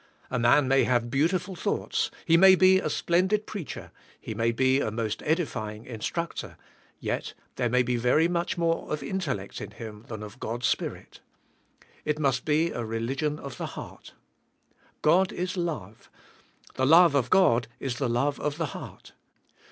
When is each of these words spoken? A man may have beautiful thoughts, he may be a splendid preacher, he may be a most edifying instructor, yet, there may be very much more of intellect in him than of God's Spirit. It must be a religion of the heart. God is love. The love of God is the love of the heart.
A 0.31 0.39
man 0.39 0.67
may 0.67 0.83
have 0.85 1.11
beautiful 1.11 1.55
thoughts, 1.55 2.09
he 2.25 2.35
may 2.35 2.55
be 2.55 2.79
a 2.79 2.89
splendid 2.89 3.45
preacher, 3.45 3.91
he 4.19 4.33
may 4.33 4.51
be 4.51 4.79
a 4.79 4.89
most 4.89 5.21
edifying 5.27 5.85
instructor, 5.85 6.57
yet, 6.99 7.35
there 7.55 7.69
may 7.69 7.83
be 7.83 7.97
very 7.97 8.27
much 8.27 8.57
more 8.57 8.91
of 8.91 9.03
intellect 9.03 9.61
in 9.61 9.69
him 9.69 10.05
than 10.07 10.23
of 10.23 10.39
God's 10.39 10.65
Spirit. 10.65 11.19
It 12.03 12.17
must 12.17 12.45
be 12.45 12.71
a 12.71 12.83
religion 12.83 13.37
of 13.37 13.57
the 13.57 13.67
heart. 13.77 14.15
God 15.03 15.31
is 15.31 15.55
love. 15.55 16.09
The 16.73 16.87
love 16.87 17.13
of 17.13 17.29
God 17.29 17.67
is 17.79 17.97
the 17.99 18.09
love 18.09 18.39
of 18.39 18.57
the 18.57 18.71
heart. 18.77 19.13